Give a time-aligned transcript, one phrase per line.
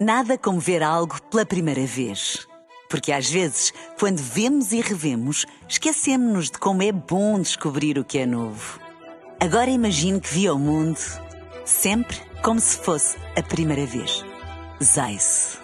[0.00, 2.46] Nada como ver algo pela primeira vez.
[2.88, 8.18] Porque às vezes, quando vemos e revemos, esquecemos-nos de como é bom descobrir o que
[8.18, 8.80] é novo.
[9.38, 10.98] Agora imagine que viu o mundo
[11.64, 14.24] sempre como se fosse a primeira vez.
[14.82, 15.58] Zais.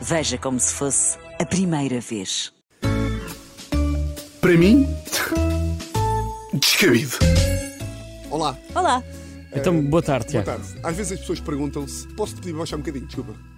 [0.00, 2.52] Veja como se fosse a primeira vez.
[4.40, 4.86] Para mim,
[6.54, 7.16] descabido.
[8.30, 9.02] Olá, Olá.
[9.52, 10.62] Então, boa tarde, boa Tiago.
[10.62, 10.80] tarde.
[10.82, 12.06] Às vezes as pessoas perguntam-se.
[12.14, 13.06] Posso-te pedir para baixar um bocadinho?
[13.06, 13.55] Desculpa.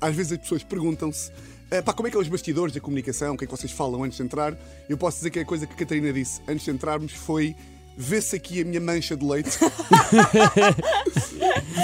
[0.00, 1.30] Às vezes as pessoas perguntam-se.
[1.70, 3.34] "Ah, pá, como é que é os bastidores da comunicação?
[3.34, 4.56] O que é que vocês falam antes de entrar?
[4.88, 7.54] Eu posso dizer que a coisa que a Catarina disse antes de entrarmos foi.
[8.00, 9.58] Vê-se aqui a minha mancha de leite.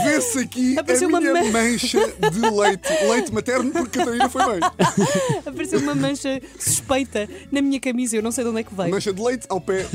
[0.05, 1.99] Vê-se aqui Apareceu a uma minha man- mancha
[2.31, 2.89] de leite.
[3.11, 4.61] Leite materno, porque Catarina foi bem.
[5.45, 8.91] Apareceu uma mancha suspeita na minha camisa, eu não sei de onde é que veio.
[8.91, 9.87] Mancha de leite ao pé.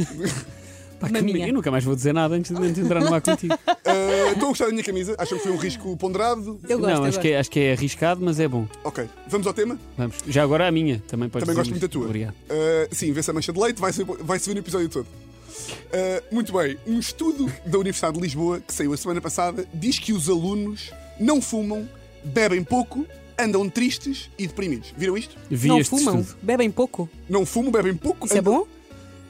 [0.99, 1.47] Pá, que Maminha.
[1.47, 3.53] eu nunca mais vou dizer nada antes de, antes de entrar no ar contigo.
[3.91, 5.15] Ah, Estou a gostar da minha camisa.
[5.17, 6.59] Acham que foi um risco ponderado?
[6.69, 8.67] Eu gosto, não, acho que, é, acho que é arriscado, mas é bom.
[8.83, 9.79] Ok, vamos ao tema?
[9.97, 10.17] Vamos.
[10.27, 12.05] Já agora a minha, também pode Também gosto muito da tua.
[12.05, 12.33] Obrigado.
[12.33, 15.07] Uh, sim, vê-se a mancha de leite, vai-se vai ver no episódio todo.
[15.07, 19.97] Uh, muito bem, um estudo da Universidade de Lisboa, que saiu a semana passada, diz
[19.97, 21.89] que os alunos não fumam,
[22.23, 23.05] bebem pouco,
[23.37, 24.93] andam tristes e deprimidos.
[24.95, 25.35] Viram isto?
[25.49, 26.37] Vi não fumam, estudo.
[26.43, 27.09] bebem pouco.
[27.27, 28.25] Não fumam, bebem pouco.
[28.27, 28.67] Isso é andam- bom?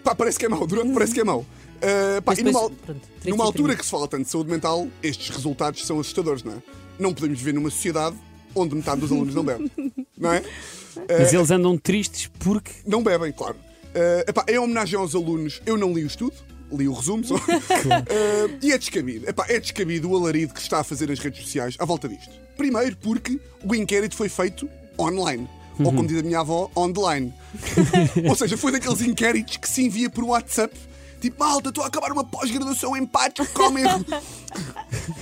[0.03, 1.41] Pá, parece que é mau, durante parece que é mau.
[1.41, 5.29] Uh, pá, e numa, pronto, numa altura que se fala tanto de saúde mental, estes
[5.29, 6.57] resultados são assustadores, não é?
[6.99, 8.17] Não podemos viver numa sociedade
[8.53, 9.71] onde metade dos alunos não bebe,
[10.17, 10.43] não é?
[11.07, 12.71] Mas eles andam tristes porque.
[12.85, 13.55] Não bebem, claro.
[13.93, 16.35] Eh, epá, em homenagem aos alunos, eu não li o estudo,
[16.71, 17.35] li o resumo só.
[18.09, 19.29] Eh, e é descabido.
[19.29, 22.07] Epá, é descabido o alarido que se está a fazer nas redes sociais à volta
[22.07, 22.31] disto.
[22.57, 25.47] Primeiro porque o inquérito foi feito online.
[25.79, 27.33] Ou como diz a minha avó, online.
[28.27, 30.75] Ou seja, foi daqueles inquéritos que se envia por WhatsApp.
[31.21, 33.83] Tipo, malta, estou a acabar uma pós-graduação em patos que comem.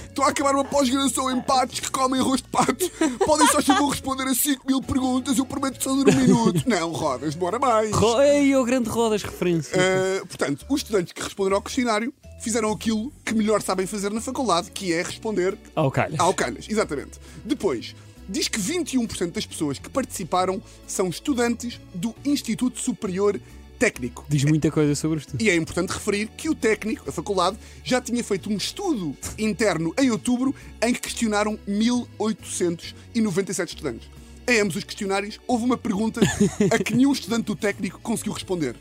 [0.10, 2.90] Estou a acabar uma pós-graduação em patos que comem arroz de pato.
[3.26, 6.64] Podem só vou responder a 5 mil perguntas, eu prometo só ler um minuto.
[6.68, 7.92] Não, rodas, demora mais.
[7.96, 9.76] Ro- Ei, o grande rodas referência.
[9.78, 14.22] Uh, portanto, os estudantes que responderam ao questionário fizeram aquilo que melhor sabem fazer na
[14.22, 16.20] faculdade, que é responder Ao calhas.
[16.20, 16.66] ao canas.
[16.70, 17.20] Exatamente.
[17.46, 17.96] Depois,
[18.28, 23.40] diz que 21% das pessoas que participaram são estudantes do Instituto Superior
[23.80, 24.26] Técnico.
[24.28, 25.42] Diz muita coisa sobre o estudo.
[25.42, 29.94] E é importante referir que o técnico, a faculdade, já tinha feito um estudo interno
[30.00, 34.10] em outubro em que questionaram 1897 estudantes.
[34.48, 36.22] Em ambos os questionários, houve uma pergunta
[36.72, 38.76] a que nenhum estudante do técnico conseguiu responder: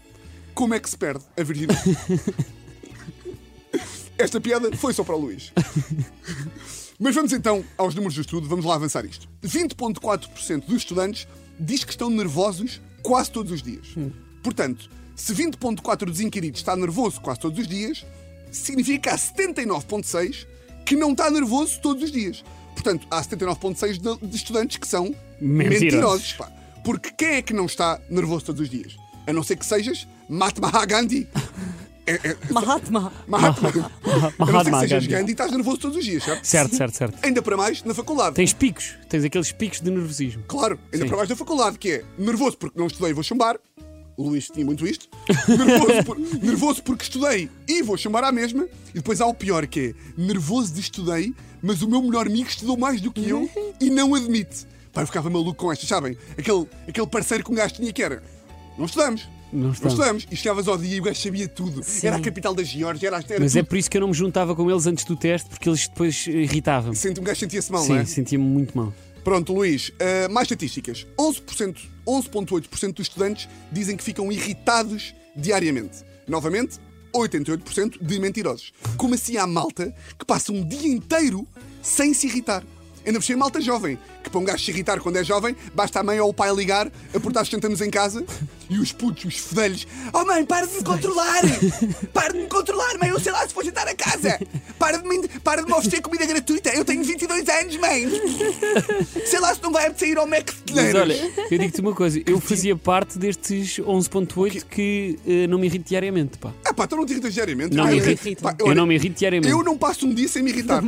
[0.54, 1.82] Como é que se perde a virgindade?
[4.16, 5.52] Esta piada foi só para o Luís.
[6.98, 9.28] Mas vamos então aos números do estudo, vamos lá avançar isto.
[9.44, 11.26] 20,4% dos estudantes
[11.60, 13.88] diz que estão nervosos quase todos os dias.
[14.42, 18.04] Portanto, se 20,4% dos inquiridos está nervoso quase todos os dias,
[18.50, 20.46] significa que há 79,6%
[20.84, 22.44] que não está nervoso todos os dias.
[22.74, 25.80] Portanto, há 79,6% de- de estudantes que são Mentirosos.
[25.82, 26.32] mentirosos.
[26.34, 26.52] pá.
[26.84, 28.96] Porque quem é que não está nervoso todos os dias?
[29.26, 31.26] A não ser que sejas Mahatma Gandhi.
[32.06, 33.12] É, é, Mahatma.
[33.26, 33.68] Mahatma.
[33.68, 35.08] A não ser que Mahatma sejas Gandhi.
[35.08, 36.44] Gandhi e estás nervoso todos os dias, certo?
[36.44, 37.18] Certo, certo, certo.
[37.24, 38.36] Ainda para mais na faculdade.
[38.36, 40.44] Tens picos, tens aqueles picos de nervosismo.
[40.46, 41.08] Claro, ainda Sim.
[41.08, 43.56] para mais na faculdade, que é nervoso porque não estudei e vou chumbar.
[44.16, 45.08] O Luís tinha muito isto.
[45.48, 48.66] Nervoso, por- nervoso porque estudei e vou chamar à mesma.
[48.90, 52.48] E depois há o pior, que é nervoso de estudei, mas o meu melhor amigo
[52.48, 53.50] estudou mais do que eu
[53.80, 54.66] e não admite.
[54.92, 56.16] Pá, eu ficava maluco com estas, sabem?
[56.38, 58.22] Aquele, aquele parceiro que um gajo tinha que era.
[58.78, 59.28] Não estudamos.
[59.52, 60.26] Não estudamos.
[60.30, 61.80] E chegavas ao dia e o gajo sabia tudo.
[62.02, 63.68] Era a capital da Geórgia, era, era Mas é tudo.
[63.68, 66.26] por isso que eu não me juntava com eles antes do teste, porque eles depois
[66.26, 66.96] irritavam-me.
[66.96, 68.04] Sente, um gajo sentia-se mal, não é?
[68.04, 68.92] Sim, sentia-me muito mal.
[69.22, 71.06] Pronto, Luís, uh, mais estatísticas.
[71.18, 76.04] 11%, 11,8% dos estudantes dizem que ficam irritados diariamente.
[76.28, 76.78] Novamente,
[77.12, 78.72] 88% de mentirosos.
[78.96, 81.46] Como assim há malta que passa um dia inteiro
[81.82, 82.62] sem se irritar?
[83.04, 86.00] Ainda por cima malta jovem, que para um gajo se irritar quando é jovem, basta
[86.00, 88.24] a mãe ou o pai ligar, a portar sentamos em casa
[88.68, 91.42] e os putos, os fedelhos, oh mãe, para de me controlar!
[92.12, 94.38] Para de me controlar, mãe, eu sei lá se vou jantar a casa!
[94.78, 98.06] Para de me, para de me oferecer comida gratuita, eu tenho 22 anos, mãe!
[99.24, 101.14] Sei lá se não vai sair ao Mac de Mas olha,
[101.50, 106.38] eu digo-te uma coisa, eu fazia parte destes 11.8 que eh, não me irrito diariamente,
[106.38, 106.52] pá.
[106.64, 107.74] Ah pá, tu não te irritas diariamente?
[107.76, 108.42] Não Ah, me eu- irrito.
[108.42, 109.50] pá, Eu olha, não me irrito diariamente.
[109.52, 110.82] Eu não passo um dia sem me irritar.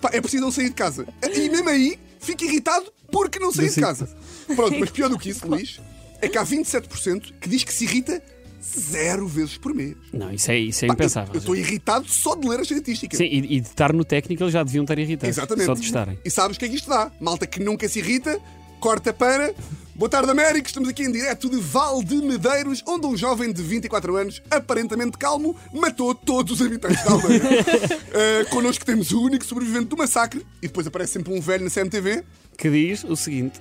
[0.00, 1.06] Pá, é preciso não sair de casa.
[1.34, 4.16] E mesmo aí, fico irritado porque não saí Não de saí de casa.
[4.54, 5.80] Pronto, mas pior do que isso, Luís,
[6.20, 8.22] é que há 27% que diz que se irrita
[8.62, 9.96] zero vezes por mês.
[10.12, 11.34] Não, isso é, isso é Pá, impensável.
[11.34, 13.18] Eu estou irritado só de ler as estatísticas.
[13.18, 15.36] Sim, e, e de estar no técnico eles já deviam estar irritados.
[15.36, 15.66] Exatamente.
[15.66, 16.18] Só de estarem.
[16.24, 17.10] E sabes o que é que isto dá?
[17.20, 18.38] Malta que nunca se irrita,
[18.80, 19.54] corta para
[19.98, 20.68] Boa tarde, América.
[20.68, 25.18] Estamos aqui em direto de Val de Medeiros, onde um jovem de 24 anos, aparentemente
[25.18, 27.42] calmo, matou todos os habitantes da aldeia.
[27.42, 31.70] uh, connosco temos o único sobrevivente do massacre, e depois aparece sempre um velho na
[31.70, 32.22] CMTV.
[32.56, 33.60] Que diz o seguinte: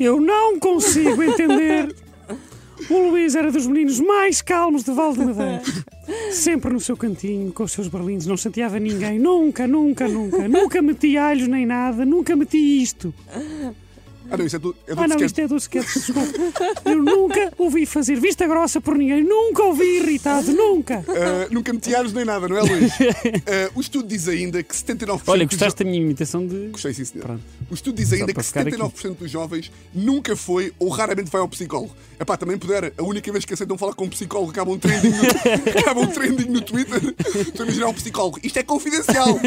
[0.00, 1.94] Eu não consigo entender.
[2.88, 5.84] O Luís era dos meninos mais calmos de Val de Medeiros.
[6.32, 9.18] Sempre no seu cantinho, com os seus berlindos, não chateava ninguém.
[9.18, 10.48] Nunca, nunca, nunca.
[10.48, 12.06] Nunca meti alhos nem nada.
[12.06, 13.12] Nunca meti isto.
[14.30, 15.26] Ah, não, isso é do, é do Ah, não, sketch.
[15.26, 16.80] isto é dos sketches, desculpa.
[16.84, 19.24] Eu nunca ouvi fazer vista grossa por ninguém.
[19.24, 20.98] Nunca ouvi irritado, nunca.
[21.00, 22.92] Uh, nunca meti aros nem nada, não é, Luís?
[22.92, 26.68] Uh, o estudo diz ainda que 79% Olha, gostaste da minha imitação de.
[26.68, 27.24] Gostei, sim, senhor.
[27.26, 27.42] Pronto.
[27.70, 28.76] O estudo diz ainda que ficar aqui.
[28.76, 31.94] 79% dos jovens nunca foi ou raramente vai ao psicólogo.
[32.18, 35.10] Epá, também puder, a única vez que aceitam falar com um psicólogo acaba um trending
[35.10, 35.22] no,
[35.80, 37.00] acaba um trending no Twitter.
[37.40, 38.38] Estou a imaginar um psicólogo.
[38.42, 39.40] Isto é confidencial.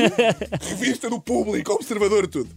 [0.61, 2.49] Revista do público, observador, tudo.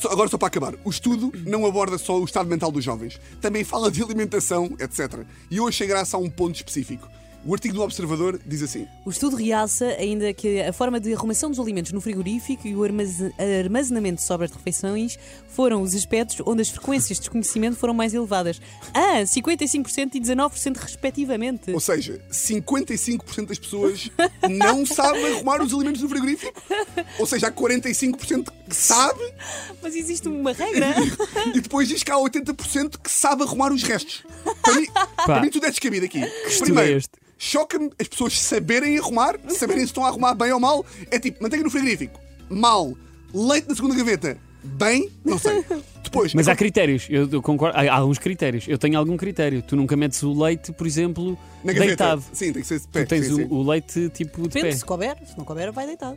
[0.00, 0.74] Só- agora só para acabar.
[0.84, 3.20] O estudo não aborda só o estado mental dos jovens.
[3.40, 5.24] Também fala de alimentação, etc.
[5.50, 7.08] E eu achei graça a um ponto específico.
[7.46, 8.88] O artigo do Observador diz assim.
[9.04, 12.82] O estudo realça ainda que a forma de arrumação dos alimentos no frigorífico e o
[12.82, 13.32] armaze-
[13.64, 15.16] armazenamento de sobras de refeições
[15.48, 18.60] foram os aspectos onde as frequências de desconhecimento foram mais elevadas.
[18.92, 21.70] Ah, 55% e 19% respectivamente.
[21.70, 24.10] Ou seja, 55% das pessoas
[24.50, 26.52] não sabem arrumar os alimentos no frigorífico.
[27.18, 29.20] Ou seja, há 45% que sabe
[29.80, 30.94] Mas existe uma regra.
[31.54, 34.24] e depois diz que há 80% que sabe arrumar os restos.
[34.62, 34.86] Para mim,
[35.24, 36.18] para mim tudo é descabido aqui.
[36.22, 37.10] é Primeiro, este?
[37.38, 40.84] Choca-me as pessoas saberem arrumar, saberem se estão a arrumar bem ou mal.
[41.10, 42.96] É tipo, manteiga no frigorífico, mal.
[43.34, 45.64] Leite na segunda gaveta, bem, não sei.
[46.02, 47.76] Depois, Mas é há critérios, eu, eu concordo.
[47.76, 48.66] Há, há alguns critérios.
[48.68, 49.60] Eu tenho algum critério.
[49.60, 51.86] Tu nunca metes o leite, por exemplo, na gaveta.
[51.88, 52.24] deitado.
[52.32, 53.04] Sim, tem que ser de pé.
[53.04, 53.46] Tu tens sim, o, sim.
[53.50, 54.76] o leite tipo de Depende, pé.
[54.76, 55.16] se couber.
[55.26, 56.16] Se não couber, vai deitado.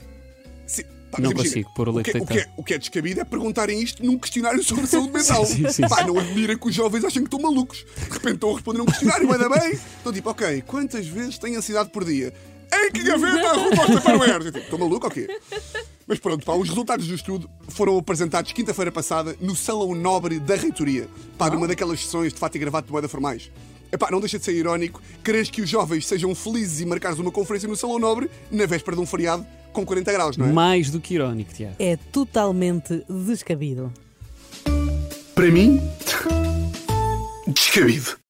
[0.67, 0.83] Sim.
[1.11, 2.53] Pá, Não mas imagina, consigo pôr o leite que, o, que é, deitado.
[2.57, 5.45] o que é descabido é perguntarem isto num questionário sobre saúde mental.
[5.45, 6.07] Sim, sim, Pá, sim.
[6.07, 7.85] não admira que os jovens achem que estão malucos.
[7.95, 9.71] De repente estão a responder um questionário, vai dar bem.
[9.73, 12.33] Estão tipo, ok, quantas vezes têm ansiedade por dia?
[12.71, 14.45] Em que gaveta arruma os Tupperwares?
[14.45, 15.27] Eu tipo, Estou maluco ou quê?
[16.05, 20.55] Mas pronto, pá, os resultados do estudo foram apresentados quinta-feira passada no Salão Nobre da
[20.55, 21.07] Reitoria.
[21.37, 23.51] Pá, numa daquelas sessões de fato e gravata de moeda formais.
[23.91, 27.31] Epá, não deixa de ser irónico quereres que os jovens sejam felizes e marcares uma
[27.31, 30.51] conferência no Salão Nobre na véspera de um feriado com 40 graus, não é?
[30.51, 31.75] Mais do que irónico, Tiago.
[31.79, 33.91] É totalmente descabido.
[35.33, 35.81] Para mim,
[37.47, 38.19] descabido.